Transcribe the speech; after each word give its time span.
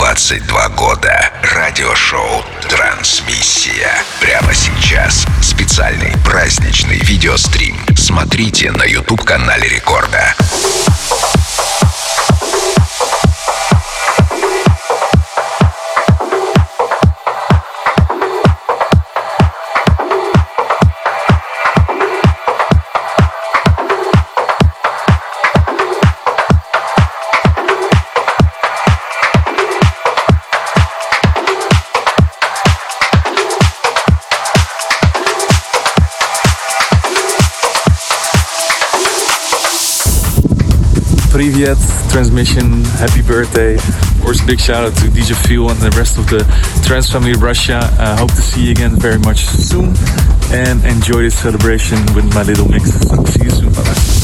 22 0.00 0.68
года. 0.70 1.30
Радиошоу 1.42 2.42
«Трансмиссия». 2.70 4.02
Прямо 4.18 4.54
сейчас 4.54 5.26
специальный 5.42 6.14
праздничный 6.24 6.96
видеострим. 6.96 7.76
Смотрите 7.98 8.72
на 8.72 8.84
YouTube-канале 8.84 9.68
Рекорда. 9.68 10.34
Privyet, 41.40 41.78
Transmission, 42.12 42.84
Happy 43.00 43.22
Birthday. 43.22 43.76
Of 43.76 44.20
course, 44.20 44.44
big 44.44 44.60
shout 44.60 44.84
out 44.84 44.94
to 44.98 45.06
DJ 45.06 45.34
Fuel 45.46 45.70
and 45.70 45.80
the 45.80 45.88
rest 45.96 46.18
of 46.18 46.28
the 46.28 46.40
Trans 46.84 47.08
Family 47.08 47.32
Russia. 47.32 47.80
I 47.98 48.12
uh, 48.12 48.16
hope 48.18 48.28
to 48.32 48.42
see 48.42 48.66
you 48.66 48.72
again 48.72 48.94
very 48.96 49.18
much 49.20 49.46
soon 49.46 49.94
and 50.52 50.84
enjoy 50.84 51.22
this 51.22 51.38
celebration 51.38 51.96
with 52.14 52.26
my 52.34 52.42
little 52.42 52.68
mix. 52.68 52.90
See 53.32 53.44
you 53.44 53.50
soon. 53.50 53.72
Bye 53.72 53.84
bye. 53.84 54.19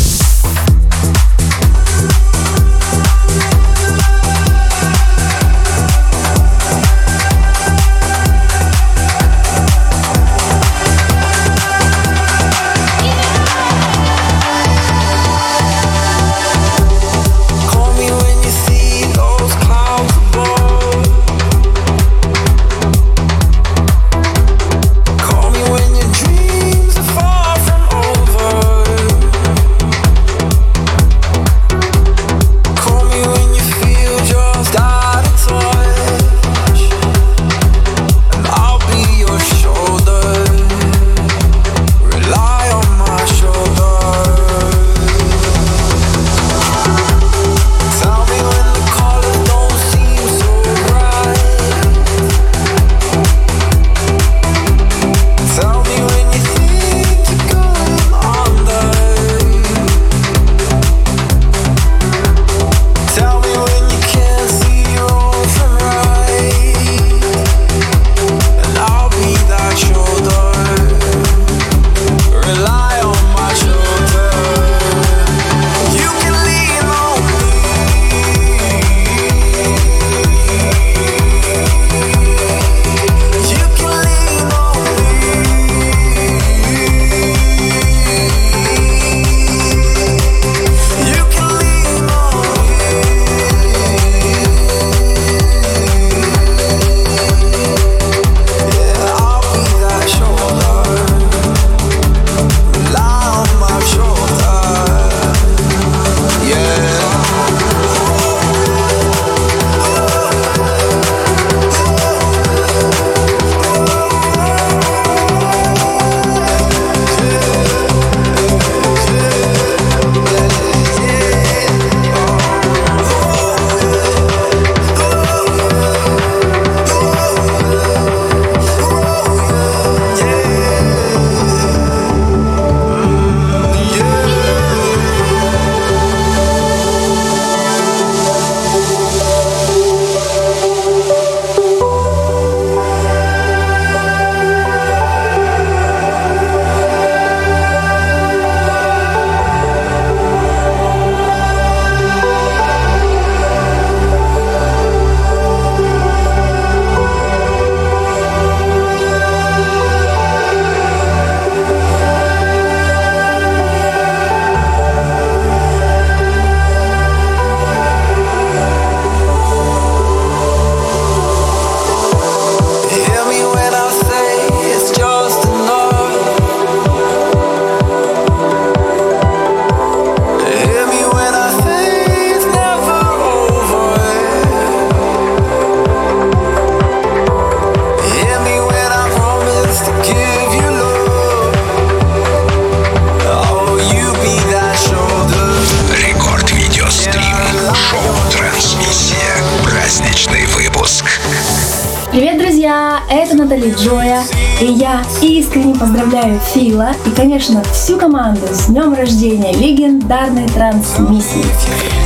Поздравляю 206.16 206.40
Фила 206.40 206.88
и, 207.04 207.10
конечно, 207.10 207.62
всю 207.72 207.98
команду 207.98 208.46
с 208.50 208.66
днем 208.66 208.94
рождения 208.94 209.52
легендарной 209.52 210.48
трансмиссии. 210.48 211.44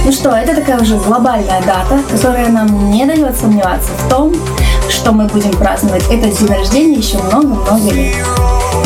Ну 0.05 0.13
что, 0.13 0.31
это 0.31 0.55
такая 0.55 0.81
уже 0.81 0.97
глобальная 0.97 1.63
дата, 1.63 2.01
которая 2.11 2.49
нам 2.49 2.91
не 2.91 3.07
дает 3.07 3.37
сомневаться 3.37 3.91
в 3.99 4.09
том, 4.09 4.35
что 4.89 5.13
мы 5.13 5.27
будем 5.27 5.53
праздновать 5.53 6.03
этот 6.11 6.37
день 6.39 6.49
рождения 6.49 6.97
еще 6.97 7.19
много-много 7.19 7.95
лет. 7.95 8.17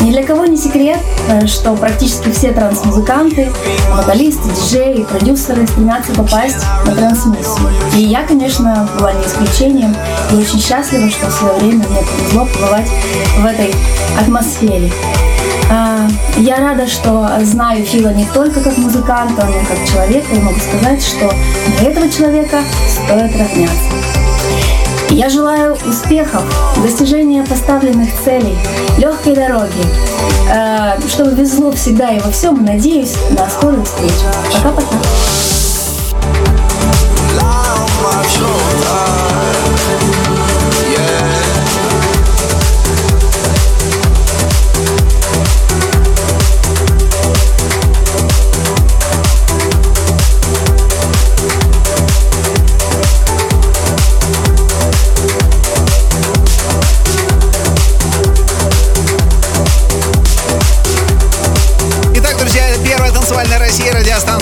Ни 0.01 0.11
для 0.11 0.23
кого 0.23 0.45
не 0.45 0.57
секрет, 0.57 0.99
э, 1.29 1.47
что 1.47 1.75
практически 1.75 2.31
все 2.31 2.51
трансмузыканты, 2.51 3.51
вокалисты, 3.91 4.49
диджеи, 4.49 5.03
продюсеры 5.03 5.65
стремятся 5.65 6.13
попасть 6.13 6.63
на 6.85 6.93
трансмиссию. 6.93 7.69
И 7.95 7.99
я, 7.99 8.23
конечно, 8.23 8.87
была 8.99 9.13
не 9.13 9.25
исключением 9.25 9.95
и 10.31 10.35
очень 10.35 10.59
счастлива, 10.59 11.09
что 11.09 11.27
в 11.27 11.31
свое 11.31 11.53
время 11.55 11.85
мне 11.87 12.01
повезло 12.01 12.45
побывать 12.45 12.89
в 13.39 13.45
этой 13.45 13.73
атмосфере. 14.19 14.91
А, 15.71 16.07
я 16.37 16.57
рада, 16.57 16.87
что 16.87 17.29
знаю 17.43 17.85
Фила 17.85 18.09
не 18.09 18.25
только 18.25 18.59
как 18.61 18.77
музыканта, 18.77 19.45
но 19.45 19.57
и 19.57 19.65
как 19.65 19.89
человека, 19.89 20.35
и 20.35 20.39
могу 20.39 20.59
сказать, 20.59 21.01
что 21.01 21.31
на 21.79 21.87
этого 21.87 22.09
человека 22.09 22.59
стоит 22.89 23.35
равняться. 23.37 23.75
Я 25.09 25.29
желаю 25.29 25.77
успехов, 25.87 26.43
достижения 26.83 27.43
поставленных 27.43 28.09
целей, 28.25 28.57
легкой 28.97 29.35
дороги, 29.35 29.71
э, 30.51 30.99
чтобы 31.07 31.31
везло 31.31 31.71
всегда 31.71 32.09
и 32.09 32.19
во 32.19 32.31
всем. 32.31 32.65
Надеюсь 32.65 33.15
на 33.31 33.49
скорую 33.49 33.85
встречу. 33.85 34.25
Пока-пока. 34.53 34.97
sure. 38.27 38.74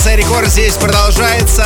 Радиостанция 0.04 0.16
Рекорд. 0.16 0.50
Здесь 0.50 0.74
продолжается 0.74 1.66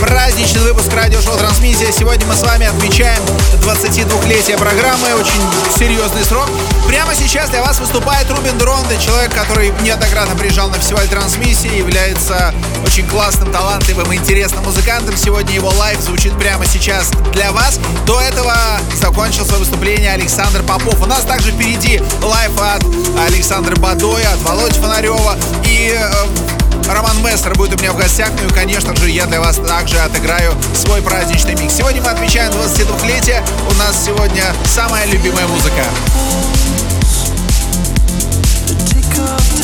праздничный 0.00 0.62
выпуск 0.62 0.92
радиошоу 0.94 1.36
«Trancemission». 1.36 1.92
Сегодня 1.92 2.26
мы 2.26 2.34
с 2.34 2.42
вами 2.42 2.66
отмечаем 2.66 3.22
22-летие 3.62 4.56
программы. 4.56 5.14
Очень 5.14 5.42
серьезный 5.76 6.24
срок. 6.24 6.48
Прямо 6.86 7.14
сейчас 7.14 7.50
для 7.50 7.62
вас 7.62 7.78
выступает 7.78 8.30
Ruben 8.30 8.56
de 8.58 8.68
Ronde, 8.68 8.98
человек, 9.04 9.34
который 9.34 9.72
неоднократно 9.82 10.34
приезжал 10.36 10.70
на 10.70 10.78
фестиваль 10.78 11.06
«Trancemission», 11.08 11.72
является 11.72 12.54
очень 12.86 13.06
классным, 13.08 13.52
талантливым 13.52 14.10
и 14.12 14.16
интересным 14.16 14.64
музыкантом. 14.64 15.16
Сегодня 15.16 15.54
его 15.54 15.68
лайв 15.70 16.00
звучит 16.00 16.36
прямо 16.38 16.64
сейчас 16.66 17.10
для 17.32 17.52
вас. 17.52 17.78
До 18.06 18.20
этого 18.20 18.54
закончил 18.94 19.44
свое 19.44 19.60
выступление 19.60 20.12
Александр 20.12 20.62
Попов. 20.62 21.00
У 21.02 21.06
нас 21.06 21.24
также 21.24 21.52
впереди 21.52 22.00
лайв 22.22 22.52
от 22.58 22.84
Александра 23.28 23.76
Бадоя, 23.76 24.32
от 24.32 24.40
Володи 24.42 24.80
Фонарева 24.80 25.36
и 25.64 25.94
э, 25.94 26.55
Роман 26.88 27.22
Мессер 27.22 27.54
будет 27.54 27.78
у 27.78 27.82
меня 27.82 27.92
в 27.92 27.96
гостях. 27.96 28.30
Ну 28.40 28.48
и, 28.48 28.52
конечно 28.52 28.94
же, 28.96 29.10
я 29.10 29.26
для 29.26 29.40
вас 29.40 29.56
также 29.56 29.98
отыграю 29.98 30.52
свой 30.74 31.02
праздничный 31.02 31.54
микс. 31.54 31.74
Сегодня 31.74 32.02
мы 32.02 32.10
отмечаем 32.10 32.52
22-летие. 32.52 33.42
У 33.70 33.74
нас 33.74 34.04
сегодня 34.04 34.44
самая 34.64 35.06
любимая 35.06 35.46
музыка. 35.46 35.84
Ил, 39.16 39.55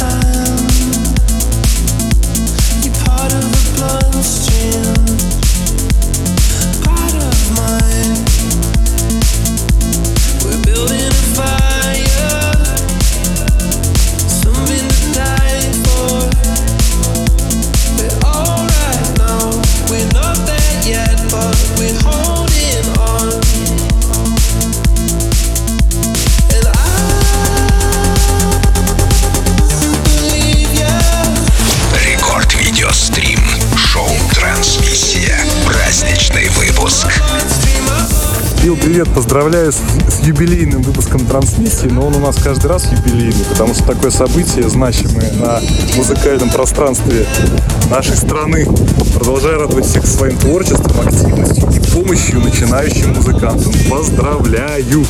привет, 38.93 39.09
поздравляю 39.15 39.73
с, 39.73 39.77
с 39.77 40.21
юбилейным 40.21 40.83
выпуском 40.83 41.25
трансмиссии, 41.25 41.87
но 41.87 42.09
он 42.09 42.17
у 42.17 42.19
нас 42.19 42.37
каждый 42.37 42.67
раз 42.67 42.93
юбилейный, 42.93 43.43
потому 43.49 43.73
что 43.73 43.85
такое 43.85 44.11
событие 44.11 44.69
значимое 44.69 45.33
на 45.33 45.63
музыкальном 45.97 46.51
пространстве 46.51 47.27
нашей 47.89 48.19
страны. 48.19 48.67
Продолжаю 49.15 49.61
радовать 49.61 49.87
всех 49.87 50.07
своим 50.07 50.37
творчеством, 50.37 51.09
активностью 51.09 51.71
и 51.71 51.81
помощью 51.91 52.41
начинающим 52.41 53.15
музыкантам. 53.15 53.73
Поздравляю! 53.89 55.07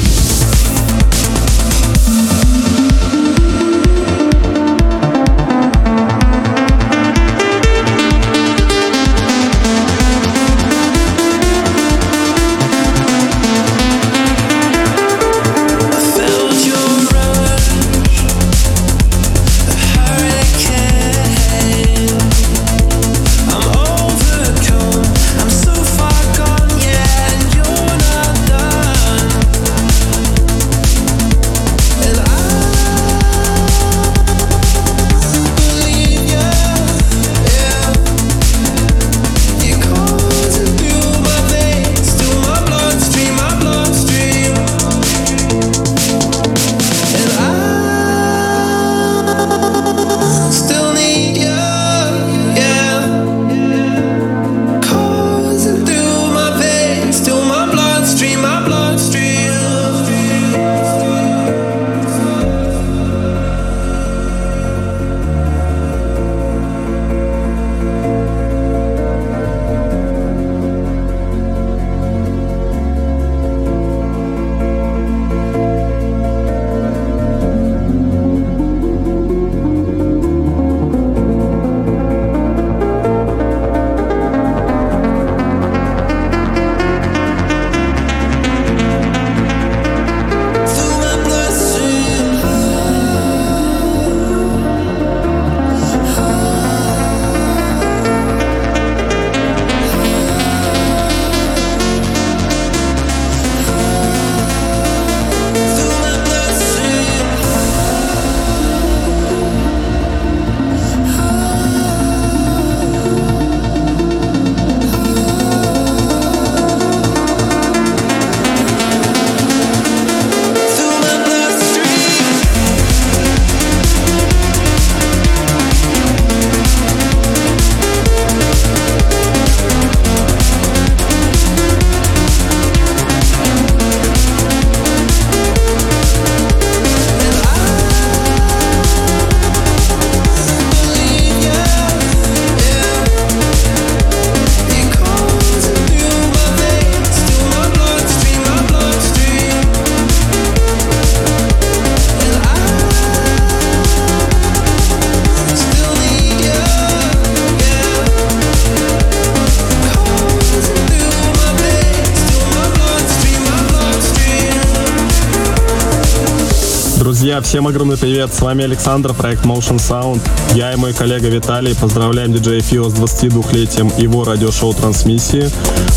Всем 167.53 167.67
огромный 167.67 167.99
привет. 167.99 168.33
С 168.33 168.41
вами 168.41 168.65
Александр, 168.65 169.13
проект 169.13 169.45
Motion 169.45 169.77
Sound. 169.77 170.23
Я 170.55 170.73
и 170.73 170.77
мой 170.77 170.95
коллега 170.95 171.29
Виталий 171.29 171.77
поздравляем 171.77 172.33
диджея 172.33 172.63
Фио 172.63 172.89
с 172.89 172.95
22-летием 172.95 173.93
его 174.01 174.25
радиошоу 174.25 174.73
трансмиссии. 174.73 175.51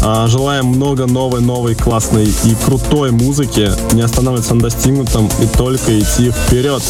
А, 0.04 0.28
желаем 0.28 0.66
много 0.66 1.06
новой, 1.06 1.40
новой, 1.40 1.74
классной 1.74 2.26
и 2.26 2.56
крутой 2.66 3.12
музыки. 3.12 3.72
Не 3.94 4.02
останавливаться 4.02 4.54
на 4.54 4.64
достигнутом 4.64 5.30
и 5.42 5.48
только 5.58 5.98
идти 5.98 6.30
вперед. 6.32 6.84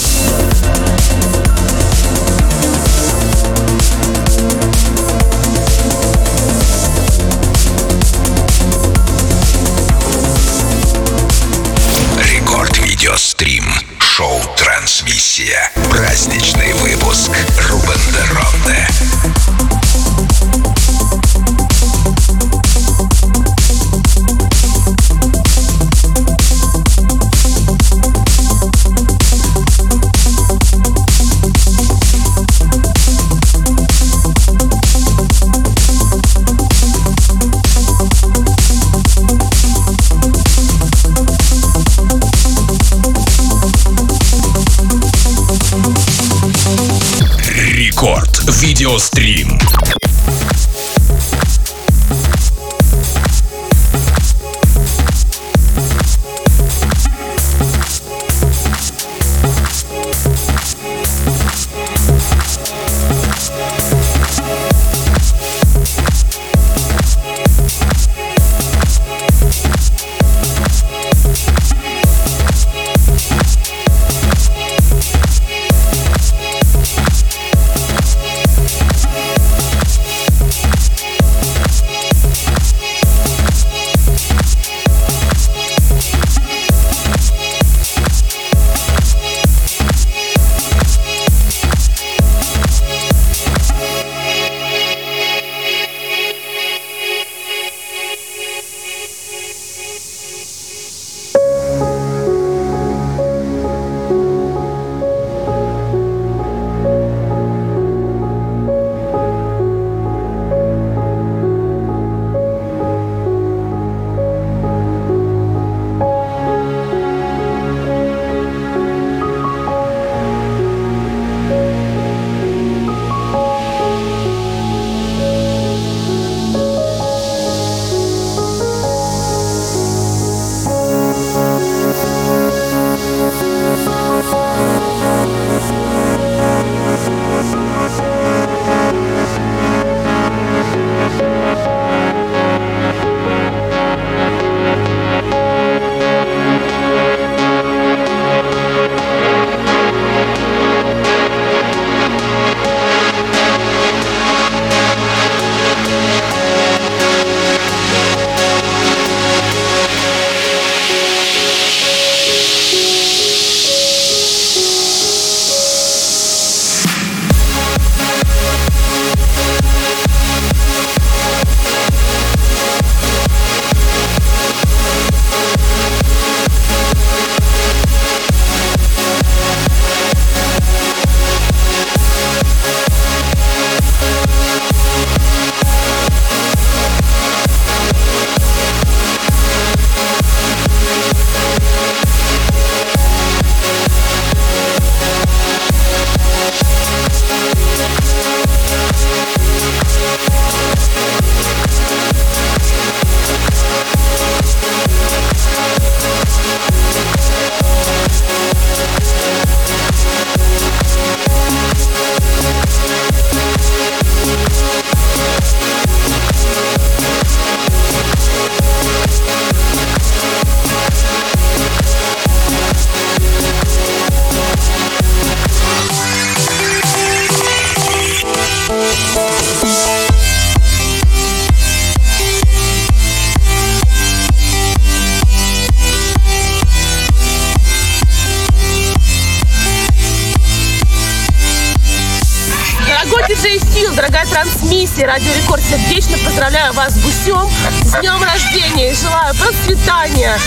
Дорогая 244.05 244.25
трансмиссия, 244.27 245.07
Радио 245.07 245.33
Рекорд, 245.33 245.63
сердечно 245.63 246.17
поздравляю 246.19 246.73
вас 246.73 246.93
с 246.93 246.97
гусем, 246.97 247.49
с 247.83 247.99
днем 247.99 248.21
рождения 248.21 248.93
желаю 248.93 249.33
процветания 249.35 250.37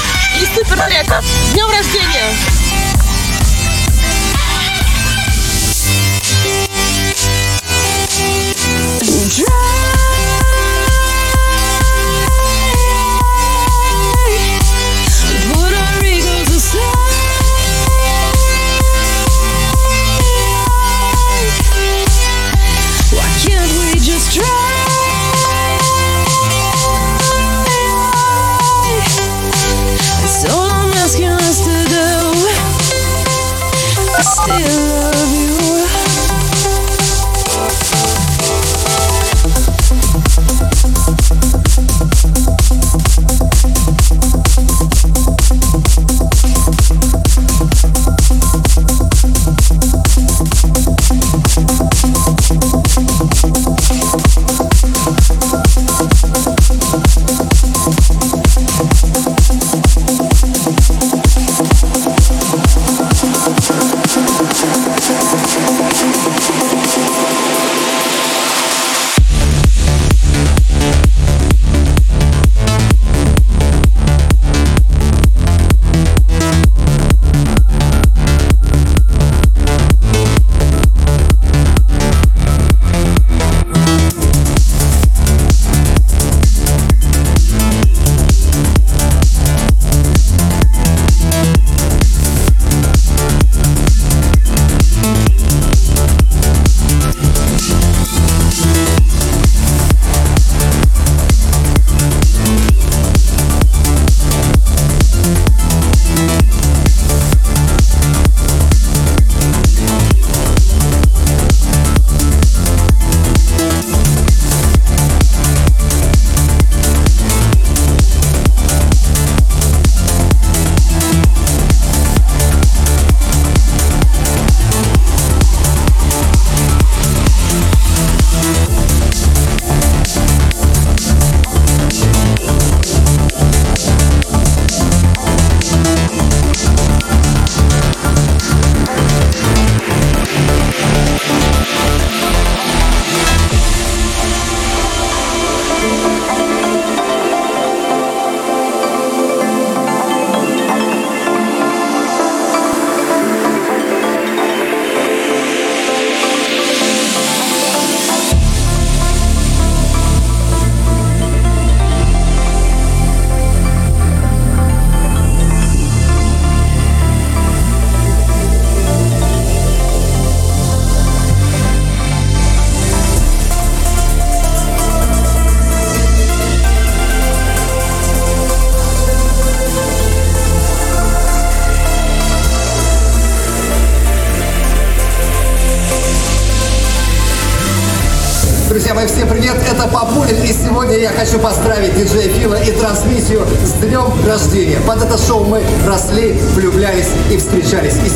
и 0.40 0.46
супер 0.46 0.78
треков. 0.78 1.24
С 1.24 1.52
днем 1.54 1.68
рождения! 1.68 2.34
That's 9.00 9.97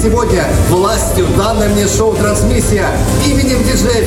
сегодня 0.03 0.45
властью 0.69 1.29
данной 1.37 1.69
мне 1.69 1.87
шоу 1.87 2.13
«Трансмиссия» 2.15 2.89
именем 3.25 3.63
диджея 3.63 4.02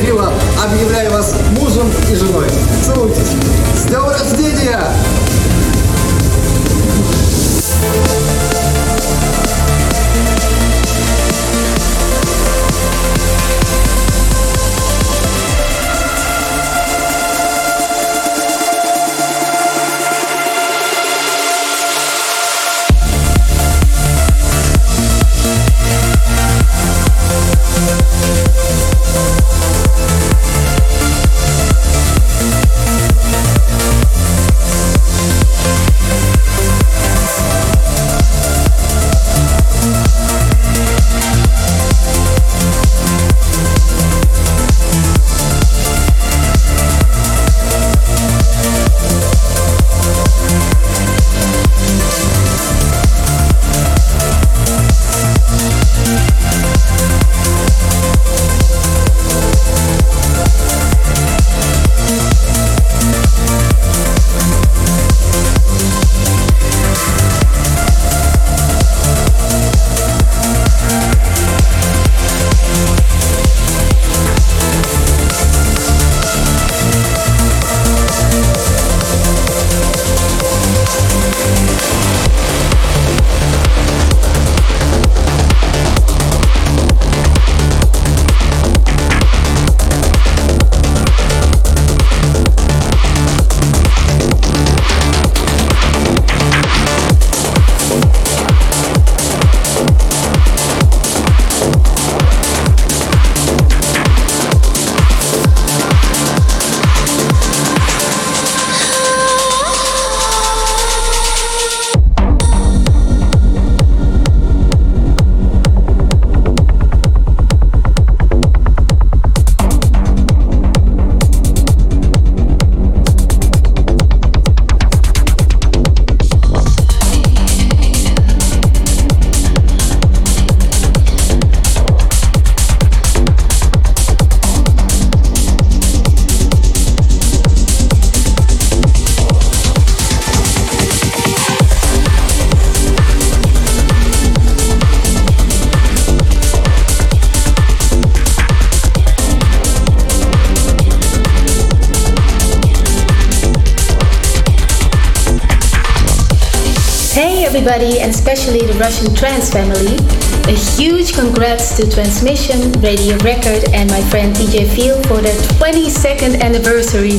everybody, 157.66 158.00
and 158.00 158.12
especially 158.12 158.60
the 158.60 158.74
Russian 158.74 159.14
trans 159.16 159.52
family, 159.52 159.98
a 160.46 160.56
huge 160.78 161.14
congrats 161.14 161.76
to 161.76 161.90
Transmission, 161.90 162.72
Radio 162.82 163.18
Record, 163.18 163.66
and 163.74 163.90
my 163.90 164.02
friend 164.10 164.36
DJ 164.36 164.70
Feel 164.70 165.02
for 165.04 165.20
their 165.20 165.36
22nd 165.58 166.42
anniversary. 166.42 167.18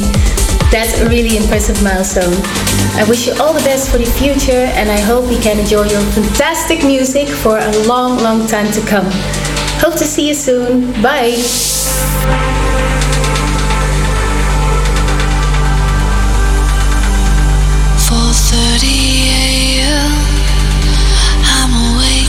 That's 0.71 1.01
a 1.01 1.09
really 1.09 1.37
impressive 1.37 1.83
milestone. 1.83 2.35
I 2.95 3.05
wish 3.09 3.27
you 3.27 3.35
all 3.41 3.55
the 3.55 3.65
best 3.65 3.91
for 3.91 3.99
the 3.99 4.07
future, 4.07 4.71
and 4.79 4.89
I 4.89 5.01
hope 5.01 5.31
you 5.33 5.39
can 5.39 5.59
enjoy 5.59 5.85
your 5.85 6.03
fantastic 6.15 6.85
music 6.85 7.29
for 7.29 7.59
a 7.59 7.79
long, 7.87 8.19
long 8.19 8.47
time 8.47 8.71
to 8.73 8.81
come. 8.87 9.07
Hope 9.83 9.95
to 9.95 10.05
see 10.05 10.29
you 10.29 10.35
soon. 10.35 10.93
Bye. 11.03 11.43
38 18.57 19.56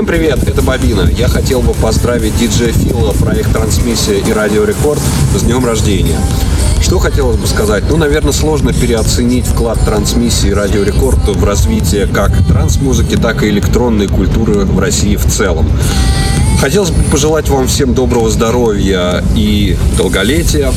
Всем 0.00 0.06
привет, 0.06 0.48
это 0.48 0.62
Бабина. 0.62 1.10
Я 1.10 1.28
хотел 1.28 1.60
бы 1.60 1.74
поздравить 1.74 2.34
диджея 2.38 2.72
Фила, 2.72 3.12
проект 3.12 3.52
«Трансмиссия» 3.52 4.16
и 4.16 4.32
«Радио 4.32 4.64
Рекорд» 4.64 4.98
с 5.36 5.42
днем 5.42 5.62
рождения. 5.62 6.18
Что 6.80 6.98
хотелось 6.98 7.36
бы 7.36 7.46
сказать? 7.46 7.84
Ну, 7.90 7.98
наверное, 7.98 8.32
сложно 8.32 8.72
переоценить 8.72 9.44
вклад 9.46 9.78
трансмиссии 9.84 10.48
«Радио 10.48 10.84
Рекорд» 10.84 11.18
в 11.28 11.44
развитие 11.44 12.06
как 12.06 12.32
транс-музыки, 12.46 13.16
так 13.16 13.42
и 13.42 13.50
электронной 13.50 14.08
культуры 14.08 14.64
в 14.64 14.78
России 14.78 15.16
в 15.16 15.26
целом. 15.26 15.70
Хотелось 16.62 16.92
бы 16.92 17.02
пожелать 17.10 17.50
вам 17.50 17.66
всем 17.66 17.92
доброго 17.92 18.30
здоровья 18.30 19.22
и 19.36 19.76
долголетия, 19.98 20.72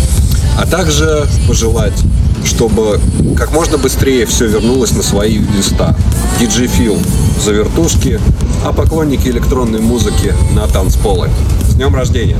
а 0.59 0.67
также 0.67 1.25
пожелать 1.47 1.97
чтобы 2.43 2.99
как 3.37 3.51
можно 3.51 3.77
быстрее 3.77 4.25
все 4.25 4.47
вернулось 4.47 4.91
на 4.91 5.03
свои 5.03 5.39
места. 5.39 5.95
Фил 6.39 6.97
за 7.43 7.51
вертушки, 7.51 8.19
а 8.65 8.73
поклонники 8.73 9.27
электронной 9.27 9.79
музыки 9.79 10.33
на 10.53 10.67
танцполы. 10.67 11.29
С 11.67 11.75
днем 11.75 11.95
рождения! 11.95 12.37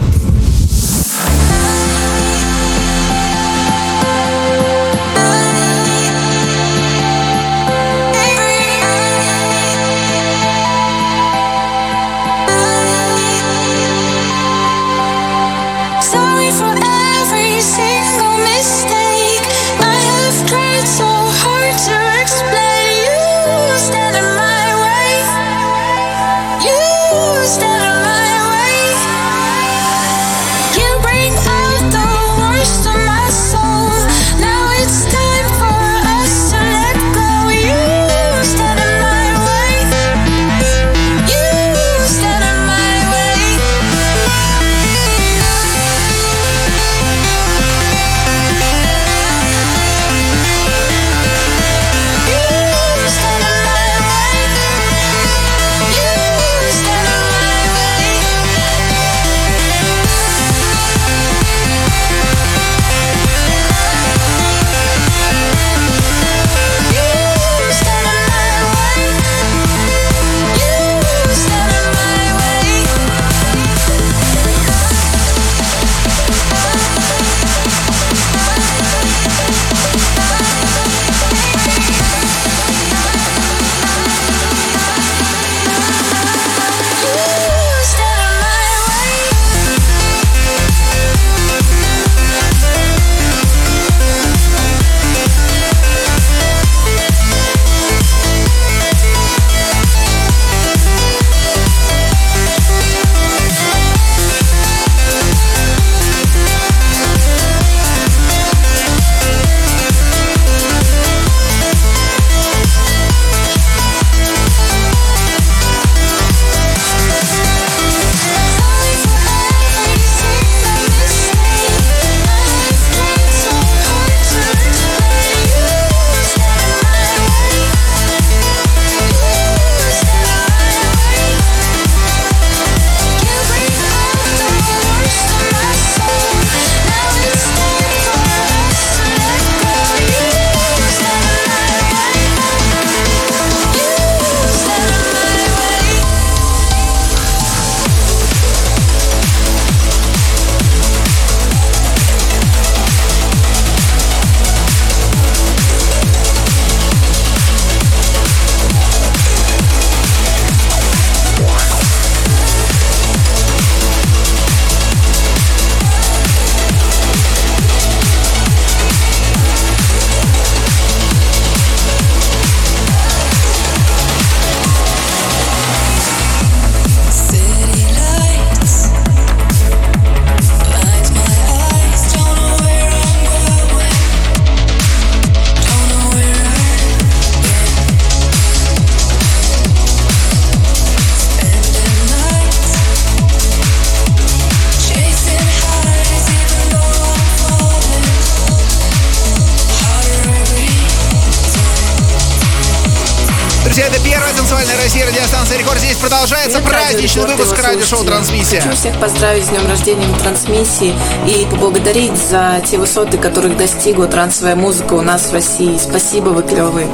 Праздничный 207.14 207.46
выпуск 207.46 207.64
радиошоу 207.64 208.04
«Трансмиссия». 208.04 208.62
Хочу 208.62 208.76
всех 208.76 209.00
поздравить 209.00 209.46
с 209.46 209.50
днем 209.50 209.68
рождения 209.68 210.08
трансмиссии 210.24 210.96
и 211.28 211.46
поблагодарить 211.50 212.18
за 212.18 212.62
те 212.66 212.78
высоты, 212.78 213.18
которых 213.18 213.58
достигла 213.58 214.08
трансовая 214.08 214.56
музыка 214.56 214.94
у 214.94 215.02
нас 215.02 215.28
в 215.28 215.34
России. 215.34 215.78
Спасибо, 215.78 216.30
вы 216.30 216.44
клевые. 216.44 216.88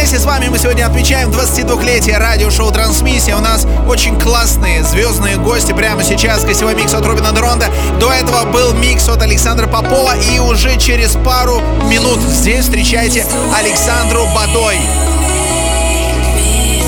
Вместе 0.00 0.18
с 0.18 0.24
вами 0.24 0.48
мы 0.48 0.58
сегодня 0.58 0.86
отмечаем 0.86 1.28
22-летие 1.28 2.16
радиошоу 2.16 2.72
«Трансмиссия». 2.72 3.36
У 3.36 3.40
нас 3.40 3.66
очень 3.86 4.18
классные 4.18 4.82
звездные 4.82 5.36
гости 5.36 5.72
прямо 5.72 6.02
сейчас. 6.02 6.42
Гостевой 6.42 6.74
микс 6.74 6.94
от 6.94 7.04
Рубина 7.04 7.32
Дронда. 7.32 7.66
До 8.00 8.10
этого 8.10 8.44
был 8.50 8.72
микс 8.72 9.06
от 9.10 9.20
Александра 9.20 9.66
Попова. 9.66 10.16
И 10.16 10.38
уже 10.38 10.78
через 10.78 11.16
пару 11.22 11.60
минут 11.84 12.18
здесь 12.20 12.64
встречайте 12.64 13.26
Александру 13.54 14.24
Бадой. 14.34 14.78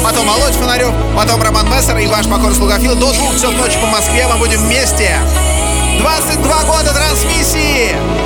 Потом 0.02 0.26
Володь 0.26 0.54
Фонарев, 0.54 0.94
потом 1.14 1.42
Роман 1.42 1.68
Мессер 1.68 1.98
и 1.98 2.06
ваш 2.06 2.26
покорный 2.26 2.56
слугафил. 2.56 2.94
До 2.94 3.12
двух 3.12 3.34
часов 3.34 3.54
ночи 3.58 3.78
по 3.78 3.88
Москве 3.88 4.26
мы 4.26 4.38
будем 4.38 4.58
вместе. 4.58 5.18
22 6.00 6.62
года 6.64 6.94
трансмиссии! 6.94 8.21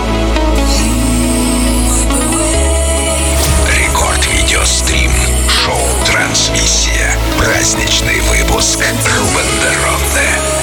Трансмиссия. 6.27 7.17
Праздничный 7.39 8.21
выпуск 8.23 8.81
Рубен 8.81 9.47
Деротте. 9.61 10.56